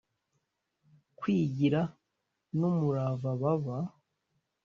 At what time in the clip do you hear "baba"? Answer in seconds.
3.41-3.77